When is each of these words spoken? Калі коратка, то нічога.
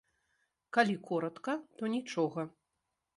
Калі 0.77 0.95
коратка, 1.09 1.53
то 1.81 1.91
нічога. 1.97 2.47